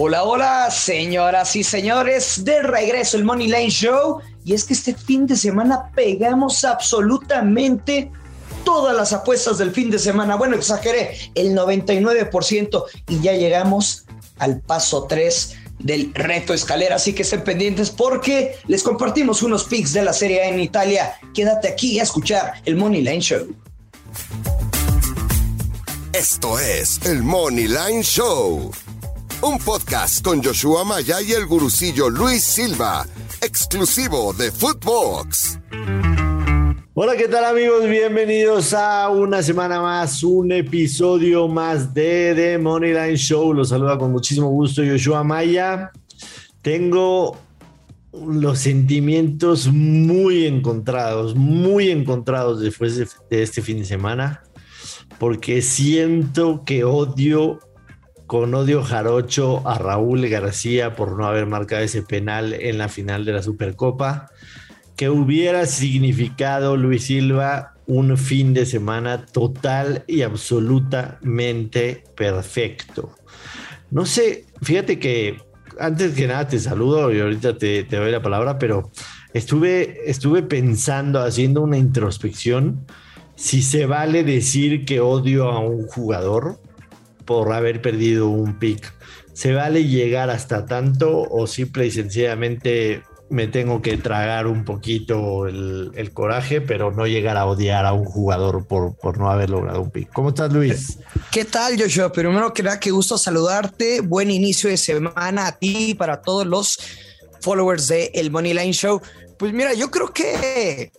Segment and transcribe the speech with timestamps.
[0.00, 4.20] Hola, hola, señoras y señores, de regreso el Money Line Show.
[4.44, 8.08] Y es que este fin de semana pegamos absolutamente
[8.64, 10.36] todas las apuestas del fin de semana.
[10.36, 14.04] Bueno, exageré, el 99% y ya llegamos
[14.38, 19.92] al paso 3 del reto escalera, así que estén pendientes porque les compartimos unos pics
[19.94, 21.18] de la Serie en Italia.
[21.34, 23.52] Quédate aquí a escuchar el Money Line Show.
[26.12, 28.70] Esto es el Money Line Show
[29.42, 33.06] un podcast con Joshua Maya y el gurucillo Luis Silva,
[33.40, 35.60] exclusivo de Footbox.
[36.94, 37.88] Hola, ¿qué tal amigos?
[37.88, 43.54] Bienvenidos a una semana más, un episodio más de The Moneyline Show.
[43.54, 45.92] Los saluda con muchísimo gusto Joshua Maya.
[46.60, 47.36] Tengo
[48.12, 54.42] los sentimientos muy encontrados, muy encontrados después de, de este fin de semana,
[55.20, 57.60] porque siento que odio
[58.28, 63.24] con odio jarocho a Raúl García por no haber marcado ese penal en la final
[63.24, 64.28] de la Supercopa,
[64.96, 73.14] que hubiera significado Luis Silva un fin de semana total y absolutamente perfecto.
[73.90, 75.38] No sé, fíjate que
[75.80, 78.90] antes que nada te saludo y ahorita te, doy la palabra, pero
[79.32, 82.84] estuve, estuve pensando, haciendo una introspección,
[83.36, 86.60] si se vale decir que odio a un jugador
[87.28, 88.90] por haber perdido un pick.
[89.34, 95.46] ¿Se vale llegar hasta tanto o simple y sencillamente me tengo que tragar un poquito
[95.46, 99.82] el, coraje, pero no llegar a odiar a un jugador por, por, no haber logrado
[99.82, 100.10] un pick.
[100.10, 101.00] ¿Cómo estás, Luis?
[101.30, 102.10] ¿Qué tal, Joshua?
[102.10, 104.00] Primero que nada, qué gusto saludarte.
[104.00, 106.78] Buen inicio de semana a ti y para todos los
[107.42, 109.02] followers de El Money Line Show.
[109.38, 110.92] Pues mira, yo creo que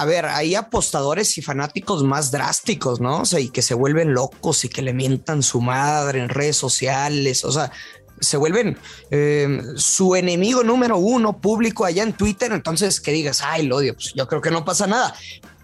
[0.00, 3.22] a ver, hay apostadores y fanáticos más drásticos, ¿no?
[3.22, 6.56] O sea, y que se vuelven locos y que le mientan su madre en redes
[6.56, 7.72] sociales, o sea,
[8.20, 8.78] se vuelven
[9.10, 13.94] em, su enemigo número uno público allá en Twitter, entonces que digas, ay, lo odio,
[13.94, 15.14] pues yo creo que no pasa nada,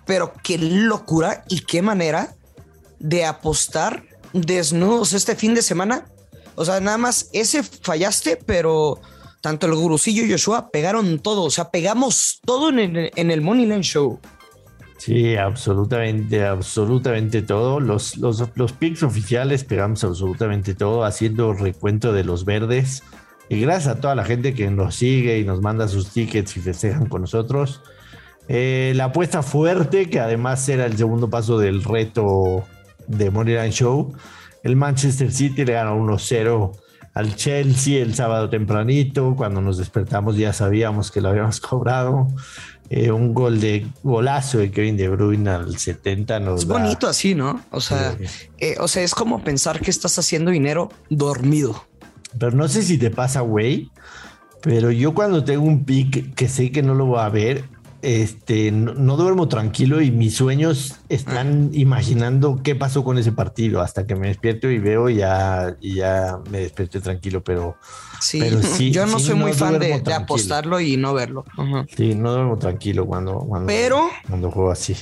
[0.04, 2.34] pero qué locura y qué manera
[2.98, 6.06] de apostar desnudos este fin de semana.
[6.56, 9.00] O sea, nada más ese fallaste, pero
[9.44, 13.42] tanto el gurucillo y Joshua pegaron todo, o sea, pegamos todo en el, en el
[13.42, 14.18] Moneyline Show.
[14.96, 17.78] Sí, absolutamente, absolutamente todo.
[17.78, 23.02] Los, los, los picks oficiales pegamos absolutamente todo, haciendo recuento de los verdes.
[23.50, 26.60] Y gracias a toda la gente que nos sigue y nos manda sus tickets y
[26.60, 27.82] festejan con nosotros.
[28.48, 32.64] Eh, la apuesta fuerte, que además era el segundo paso del reto
[33.08, 34.14] de Moneyline Show.
[34.62, 36.72] El Manchester City le ganó 1-0
[37.14, 42.28] al Chelsea el sábado tempranito, cuando nos despertamos ya sabíamos que lo habíamos cobrado.
[42.90, 47.62] Eh, un gol de golazo de Kevin De Bruyne al 70 Es bonito así, ¿no?
[47.70, 48.14] O sea,
[48.58, 51.86] eh, o sea, es como pensar que estás haciendo dinero dormido.
[52.38, 53.90] Pero no sé si te pasa, güey,
[54.60, 57.64] pero yo cuando tengo un pick que sé que no lo voy a ver,
[58.04, 64.06] este, no, duermo tranquilo y mis sueños están imaginando qué pasó con ese partido hasta
[64.06, 67.76] que me despierto y veo y ya, y ya me despierto tranquilo, pero
[68.20, 68.40] sí,
[68.92, 71.44] yo no soy muy fan de, apostarlo y no verlo.
[71.96, 74.94] Sí, no duermo tranquilo cuando, cuando, pero cuando juego así.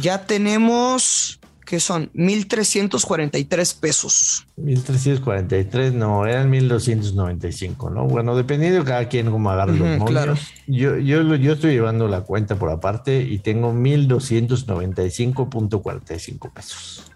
[0.00, 1.40] Ya tenemos
[1.74, 4.46] que son 1.343 pesos.
[4.56, 8.04] 1.343, no, eran 1.295, ¿no?
[8.04, 10.36] Bueno, dependiendo de cada quien cómo agarre los claro.
[10.68, 17.10] Yo, yo, yo estoy llevando la cuenta por aparte y tengo 1.295.45 pesos.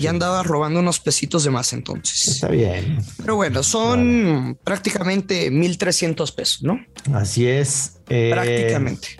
[0.00, 2.26] Y andaba robando unos pesitos de más entonces.
[2.26, 2.98] Está bien.
[3.18, 6.80] Pero bueno, son prácticamente 1.300 pesos, ¿no?
[7.12, 7.98] Así es.
[8.08, 9.10] Eh, prácticamente.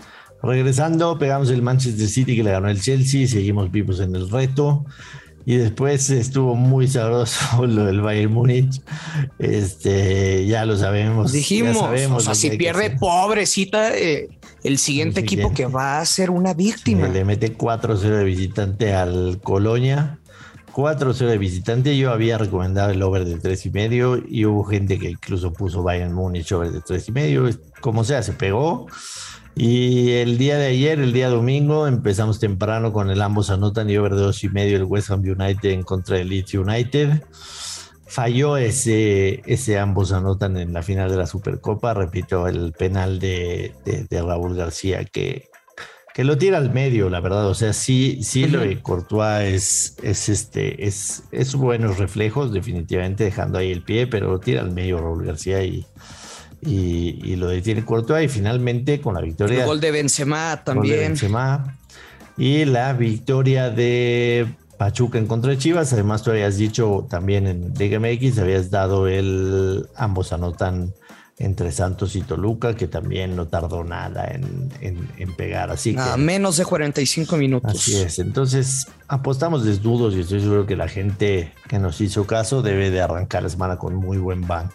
[0.45, 4.85] Regresando, pegamos el Manchester City que le ganó el Chelsea, seguimos vivos en el reto.
[5.47, 8.81] Y después estuvo muy sabroso lo del Bayern Múnich.
[9.39, 11.33] Este, ya lo sabemos.
[11.33, 14.29] Dijimos, o sea, si pierde pobrecita eh,
[14.63, 17.09] el, siguiente equipo que va a ser una víctima.
[17.09, 20.19] le mete 4-0 de visitante al Colonia.
[20.73, 21.97] 4-0 de visitante.
[21.97, 25.83] Yo había recomendado el over de 3 y medio y hubo gente que incluso puso
[25.83, 27.51] Bayern Múnich over de 3 y medio.
[27.81, 28.87] Como sea, se pegó.
[29.57, 33.97] Y el día de ayer, el día domingo, empezamos temprano con el ambos anotan y
[33.97, 37.23] over de dos y medio el West Ham United en contra del Leeds United.
[38.07, 41.95] Falló ese, ese ambos anotan en la final de la Supercopa.
[41.95, 45.49] Repito, el penal de, de, Raúl García que,
[46.15, 47.47] que lo tira al medio, la verdad.
[47.47, 53.23] O sea, sí, sí lo de Courtois es, es este, es, es buenos reflejos, definitivamente
[53.23, 55.87] dejando ahí el pie, pero lo tira al medio Raúl García y
[56.65, 59.61] y, lo detiene Courtois y finalmente con la victoria.
[59.61, 60.99] El gol de Benzema también.
[60.99, 61.77] Benzema,
[62.37, 64.47] y la victoria de
[64.77, 65.93] Pachuca en contra de Chivas.
[65.93, 69.87] Además, tú habías dicho también en Liga MX, habías dado el.
[69.97, 70.93] Ambos anotan
[71.39, 75.71] entre Santos y Toluca, que también no tardó nada en, pegar.
[75.71, 77.73] Así a menos de 45 minutos.
[77.73, 78.19] Así es.
[78.21, 83.01] Entonces, apostamos desnudos y estoy seguro que la gente que nos hizo caso debe de
[83.01, 84.73] arrancar la semana con muy buen bank.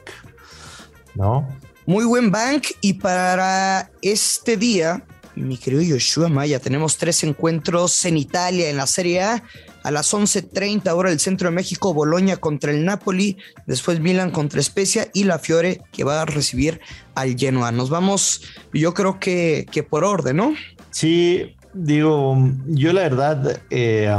[1.15, 1.47] ¿No?
[1.89, 2.67] Muy buen bank.
[2.81, 5.03] Y para este día,
[5.33, 9.43] mi querido Yoshua Maya, tenemos tres encuentros en Italia en la Serie A
[9.81, 14.59] a las 11.30 ahora el centro de México, Boloña contra el Napoli, después Milan contra
[14.59, 16.79] Especia y la Fiore que va a recibir
[17.15, 17.71] al Genoa.
[17.71, 20.53] Nos vamos, yo creo que, que por orden, ¿no?
[20.91, 22.37] Sí, digo,
[22.67, 24.15] yo la verdad, eh,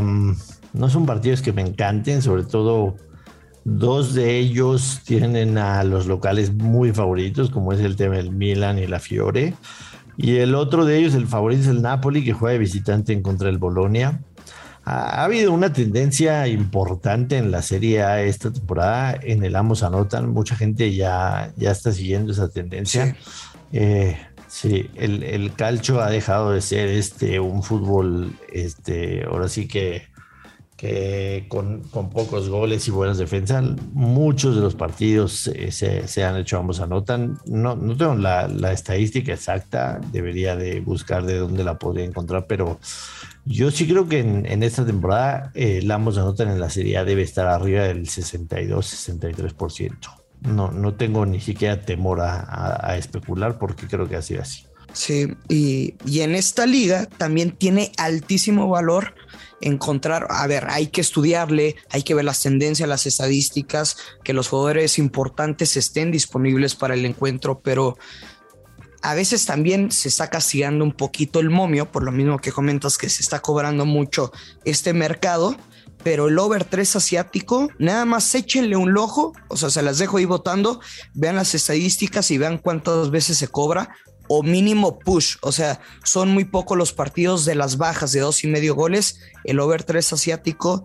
[0.73, 2.97] no son partidos que me encanten, sobre todo
[3.65, 8.79] dos de ellos tienen a los locales muy favoritos, como es el tema del Milan
[8.79, 9.55] y la Fiore.
[10.17, 13.23] Y el otro de ellos, el favorito es el Napoli, que juega de visitante en
[13.23, 14.21] contra del Bolonia
[14.85, 19.19] ha, habido una tendencia importante en la Serie A esta temporada.
[19.23, 23.07] En el ambos anotan, mucha gente ya, ya está siguiendo esa tendencia.
[23.07, 23.17] Sí.
[23.73, 24.19] Eh,
[24.97, 30.09] el, el, calcio ha dejado de ser este un fútbol, este, ahora sí que,
[30.81, 33.63] que con, con pocos goles y buenas defensas.
[33.93, 37.39] Muchos de los partidos eh, se, se, han hecho ambos anotan.
[37.45, 42.47] No, no tengo la, la, estadística exacta, debería de buscar de dónde la podría encontrar,
[42.47, 42.81] pero
[43.45, 47.05] yo sí creo que en, esta temporada eh, el ambos anotan en la Serie A
[47.05, 49.99] debe estar arriba del 62-63%.
[50.41, 54.65] No, no tengo ni siquiera temor a, especular porque creo que ha sido así.
[54.93, 59.15] Sí, y, y en esta liga también tiene altísimo valor
[59.61, 64.49] encontrar, a ver, hay que estudiarle, hay que ver las tendencias, las estadísticas, que los
[64.49, 67.97] jugadores importantes estén disponibles para el encuentro, pero
[69.03, 72.99] a veces también se está castigando un poquito el momio, por lo mismo que comentas
[72.99, 74.33] que se está cobrando mucho
[74.65, 75.57] este mercado,
[76.03, 80.17] pero el over 3 asiático, nada más échenle un ojo, o sea, se las dejo
[80.17, 80.81] ahí votando,
[81.15, 83.95] vean las estadísticas y vean cuántas veces se cobra,
[84.33, 88.45] o mínimo push, o sea, son muy pocos los partidos de las bajas de dos
[88.45, 90.85] y medio goles, el over 3 asiático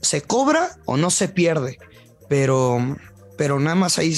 [0.00, 1.80] se cobra o no se pierde,
[2.28, 2.78] pero,
[3.36, 4.14] pero nada más ahí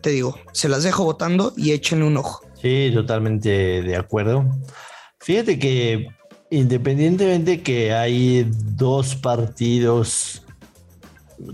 [0.00, 2.46] te digo, se las dejo votando y échenle un ojo.
[2.60, 4.46] Sí, totalmente de acuerdo.
[5.18, 6.06] Fíjate que
[6.50, 10.44] independientemente que hay dos partidos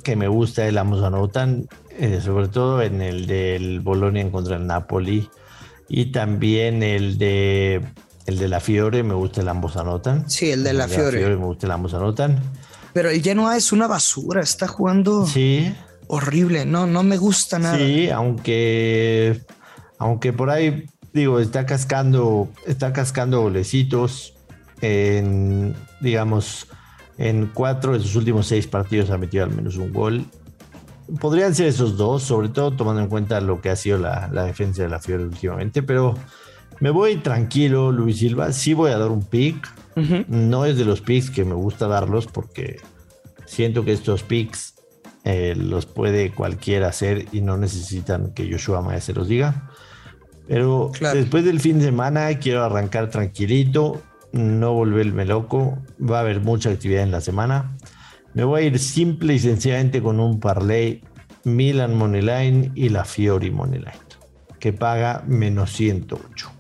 [0.05, 1.67] que me gusta el ambos anotan,
[1.99, 5.31] eh, sobre todo en el del Bolonia contra el Napoli
[5.89, 7.83] y también el de
[8.27, 10.29] el de la Fiore, me gusta el ambos anotan.
[10.29, 11.25] Sí, el de la, Fiore.
[11.25, 12.39] me gusta el ambos anotan.
[12.93, 15.75] Pero el Genoa es una basura, está jugando sí.
[16.09, 17.79] horrible, no, no me gusta nada.
[17.79, 19.41] Sí, aunque
[19.99, 24.35] aunque por ahí digo, está cascando, está cascando golecitos
[24.81, 26.67] en, digamos,
[27.17, 30.27] en cuatro de sus últimos seis partidos ha metido al menos un gol.
[31.21, 34.83] Podrían ser esos dos, sobre todo tomando en cuenta lo que ha sido la, defensa
[34.83, 36.15] de la Fiore últimamente, pero
[36.81, 38.53] me voy tranquilo, Luis Silva.
[38.53, 39.69] Sí voy a dar un pick.
[40.29, 42.81] No es de los picks que me gusta darlos porque
[43.47, 44.77] siento que estos picks
[45.25, 49.71] eh, los puede cualquiera hacer y no necesitan que Joshua Maya se los diga.
[50.47, 54.01] Pero después del fin de semana quiero arrancar tranquilito,
[54.33, 55.79] no volverme loco.
[56.01, 57.77] Va a haber mucha actividad en la semana.
[58.35, 61.03] Me voy a ir simple y sencillamente con un parlay
[61.45, 63.93] Milan Moneyline y la Fiori Moneyline,
[64.61, 66.53] que paga menos 108.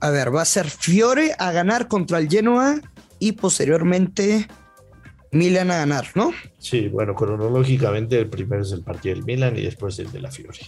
[0.00, 2.80] A ver, va a ser Fiore a ganar contra el Genoa
[3.18, 4.46] y posteriormente
[5.32, 6.32] Milan a ganar, ¿no?
[6.58, 10.30] Sí, bueno, cronológicamente el primero es el partido del Milan y después el de la
[10.30, 10.60] Fiori.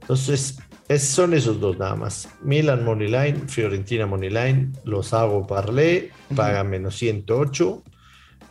[0.00, 0.58] Entonces,
[0.98, 2.28] son esos dos nada más.
[2.42, 7.82] Milan Moneyline, Fiorentina Moneyline, los hago parlé, paga menos 108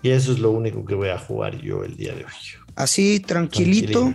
[0.02, 2.32] y eso es lo único que voy a jugar yo el día de hoy.
[2.76, 4.14] Así tranquilito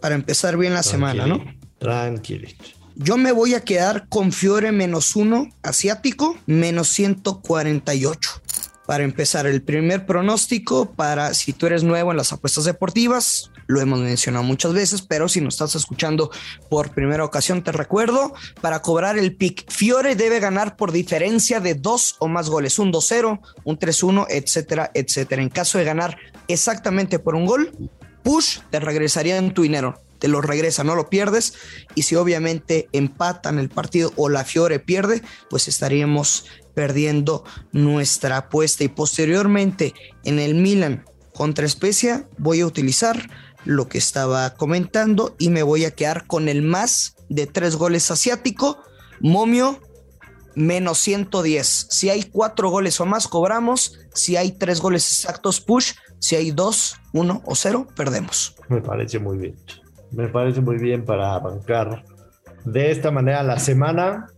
[0.00, 1.44] para empezar bien la semana, ¿no?
[1.78, 2.64] Tranquilito.
[2.96, 8.42] Yo me voy a quedar con Fiore menos uno, asiático, menos 148
[8.86, 13.80] para empezar, el primer pronóstico para si tú eres nuevo en las apuestas deportivas, lo
[13.80, 16.30] hemos mencionado muchas veces, pero si nos estás escuchando
[16.68, 21.74] por primera ocasión, te recuerdo, para cobrar el pick, Fiore debe ganar por diferencia de
[21.74, 25.42] dos o más goles, un 2-0, un 3-1, etcétera, etcétera.
[25.42, 26.16] En caso de ganar
[26.48, 27.72] exactamente por un gol,
[28.22, 31.52] push te regresaría en tu dinero te lo regresa, no lo pierdes.
[31.94, 38.84] Y si obviamente empatan el partido o la Fiore pierde, pues estaríamos perdiendo nuestra apuesta.
[38.84, 39.92] Y posteriormente
[40.24, 41.04] en el Milan
[41.34, 43.28] contra Especia voy a utilizar
[43.64, 48.10] lo que estaba comentando y me voy a quedar con el más de tres goles
[48.10, 48.78] asiático,
[49.20, 49.80] momio
[50.54, 51.86] menos 110.
[51.90, 53.98] Si hay cuatro goles o más, cobramos.
[54.14, 58.56] Si hay tres goles exactos, push, Si hay dos, uno o cero, perdemos.
[58.68, 59.56] Me parece muy bien.
[60.10, 62.04] Me parece muy bien para bancar
[62.64, 64.28] de esta manera la semana.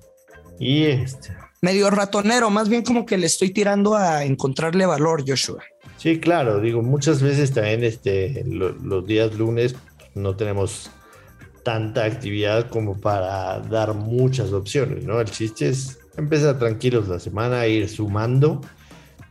[0.59, 1.37] Y este.
[1.63, 5.63] Medio ratonero, más bien como que le estoy tirando a encontrarle valor, Joshua.
[5.97, 9.75] Sí, claro, digo, muchas veces también este, los días lunes
[10.15, 10.91] no tenemos
[11.63, 15.21] tanta actividad como para dar muchas opciones, ¿no?
[15.21, 18.61] El chiste es empezar tranquilos la semana, ir sumando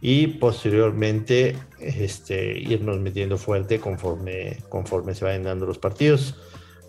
[0.01, 6.35] y posteriormente este, irnos metiendo fuerte conforme, conforme se vayan dando los partidos.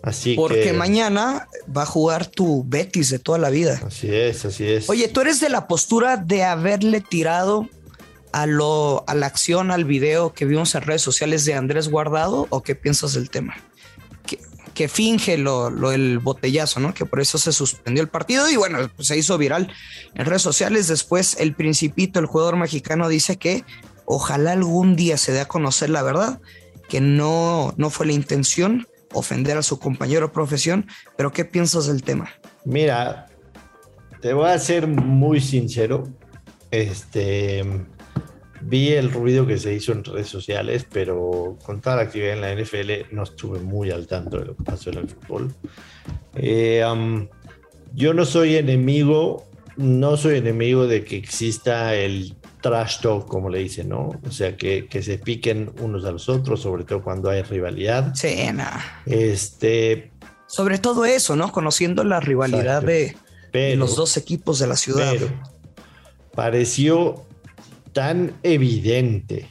[0.03, 3.81] Así Porque mañana va a jugar tu Betis de toda la vida.
[3.85, 4.89] Así es, así es.
[4.89, 7.67] Oye, ¿tú eres de la postura de haberle tirado
[8.31, 12.47] a, lo, a la acción, al video que vimos en redes sociales de Andrés Guardado
[12.49, 13.55] o qué piensas del tema?
[14.77, 16.93] que finge lo, el botellazo, ¿no?
[16.93, 19.73] Que por eso se suspendió el partido y bueno, pues se hizo viral
[20.13, 20.87] en redes sociales.
[20.87, 23.63] Después el principito, el jugador mexicano, dice que
[24.05, 26.39] ojalá algún día se dé a conocer la verdad,
[26.89, 32.03] que no, no fue la intención ofender a su compañero profesión, pero ¿qué piensas del
[32.03, 32.29] tema?
[32.65, 33.27] Mira,
[34.21, 36.07] te voy a ser muy sincero.
[36.71, 37.63] Este,
[38.61, 42.41] Vi el ruido que se hizo en redes sociales, pero con toda la actividad en
[42.41, 45.53] la NFL no estuve muy al tanto de lo que pasó en el fútbol.
[46.35, 46.83] Eh,
[47.93, 49.45] yo no soy enemigo,
[49.75, 52.35] no soy enemigo de que exista el
[52.67, 54.11] trash talk, como le dicen, ¿no?
[54.25, 58.13] O sea, que, que se piquen unos a los otros, sobre todo cuando hay rivalidad.
[58.13, 58.47] Sí,
[59.05, 60.11] Este.
[60.47, 61.51] Sobre todo eso, ¿no?
[61.51, 63.15] Conociendo la rivalidad de,
[63.75, 65.11] los dos equipos de la ciudad.
[65.11, 65.27] Pero
[66.33, 67.25] pareció
[67.93, 69.49] tan evidente,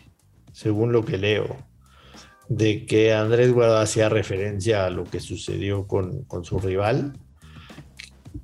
[0.53, 1.57] según lo que leo,
[2.49, 7.19] de que Andrés Guardado hacía referencia a lo que sucedió con, su rival.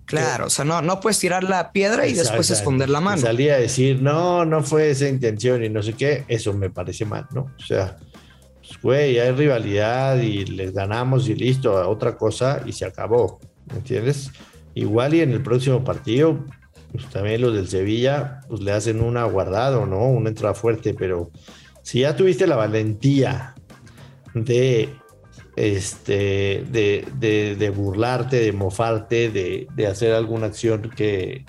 [0.05, 3.21] Claro, o sea, no, no puedes tirar la piedra y después esconder la mano.
[3.21, 7.05] Salía a decir, no, no fue esa intención y no sé qué, eso me parece
[7.05, 7.53] mal, ¿no?
[7.59, 7.97] O sea,
[8.61, 13.79] pues, güey, hay rivalidad y les ganamos y listo, otra cosa y se acabó, ¿me
[13.79, 14.31] entiendes?
[14.75, 16.45] Igual y en el próximo partido
[16.93, 20.05] pues también los del Sevilla, pues le hacen una guardado, ¿no?
[20.09, 21.31] Una entrada fuerte, pero
[21.83, 23.55] si ya tuviste la valentía
[24.35, 24.95] de,
[25.57, 31.45] este, de, burlarte, de mofarte, de, hacer alguna acción que,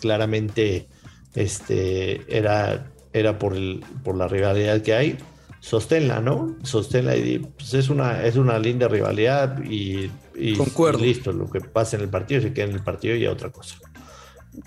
[0.00, 0.88] claramente
[1.34, 5.18] este, era, era por, el, por la rivalidad que hay,
[5.60, 6.56] sosténla, ¿no?
[6.62, 11.60] Sosténla y pues es una, es una linda rivalidad y, y, y listo, lo que
[11.60, 13.76] pasa en el partido se queda en el partido y a otra cosa.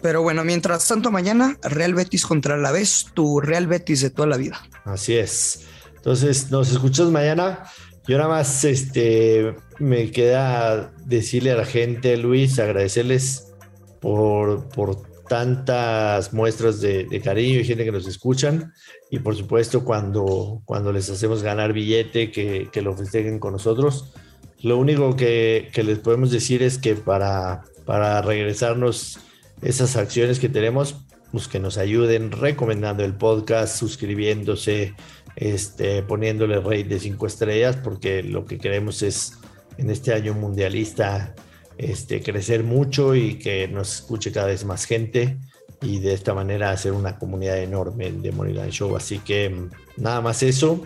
[0.02, 4.28] Pero bueno, mientras tanto, mañana Real Betis contra la vez, tu Real Betis de toda
[4.28, 4.60] la vida.
[4.84, 5.66] Así es.
[5.96, 7.64] Entonces, nos escuchamos mañana.
[8.08, 13.54] Yo nada más este, me queda decirle a la gente, Luis, agradecerles
[14.00, 18.74] por, por tantas muestras de, cariño y gente que nos escuchan.
[19.10, 24.14] Y por supuesto, cuando, cuando les hacemos ganar billete, que, que lo festejen con nosotros.
[24.62, 29.20] Lo único que, que les podemos decir es que para, para regresarnos
[29.62, 30.96] esas acciones que tenemos,
[31.32, 34.94] pues que nos ayuden recomendando el podcast, suscribiéndose,
[35.36, 39.34] este, poniéndole rate de cinco estrellas, porque lo que queremos es
[39.78, 41.36] en este año mundialista
[41.78, 45.38] este, crecer mucho y que nos escuche cada vez más gente
[45.82, 48.96] y de esta manera hacer una comunidad enorme de Moneyline Show.
[48.96, 50.86] Así que mm, nada más eso.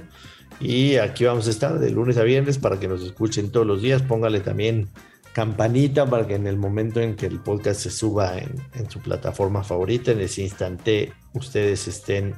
[0.59, 3.81] Y aquí vamos a estar de lunes a viernes para que nos escuchen todos los
[3.81, 4.01] días.
[4.01, 4.89] Póngale también
[5.31, 9.63] campanita para que en el momento en que el podcast se suba en, su plataforma
[9.63, 12.33] favorita, en ese instante ustedes estén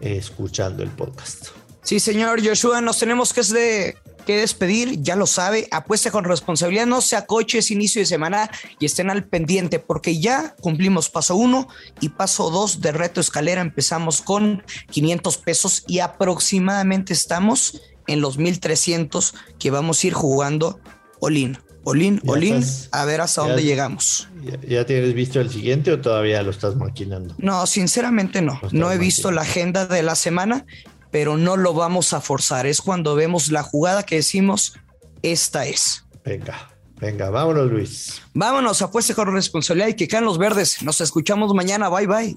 [0.00, 1.48] escuchando el podcast.
[1.82, 6.86] Sí, señor Joshua, nos tenemos que, de, que despedir, ya lo sabe, apueste con responsabilidad,
[6.86, 11.68] no se acoches inicio de semana y estén al pendiente porque ya cumplimos paso uno
[12.00, 18.38] y paso dos de reto escalera, empezamos con 500 pesos y aproximadamente estamos en los
[18.38, 20.80] 1300 que vamos a ir jugando
[21.20, 21.58] Olin.
[21.90, 24.28] Olin, Olin, a ver hasta dónde llegamos.
[24.66, 27.34] Ya, tienes visto el siguiente o todavía lo estás maquinando?
[27.38, 28.60] No, sinceramente no.
[28.70, 30.66] No he visto la agenda de la semana,
[31.10, 32.66] pero no lo vamos a forzar.
[32.66, 34.74] Es cuando vemos la jugada que decimos,
[35.22, 36.04] esta es.
[36.24, 36.70] Venga,
[37.00, 38.22] venga, vámonos, Luis.
[38.34, 40.82] Vámonos, apueste con responsabilidad y que caen los verdes.
[40.82, 41.88] Nos escuchamos mañana.
[41.88, 42.36] Bye, bye.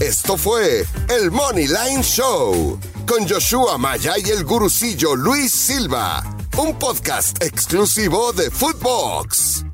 [0.00, 6.78] Esto fue el Money Line Show con Joshua Maya y el gurucillo Luis Silva un
[6.78, 9.69] podcast exclusivo de Footbox.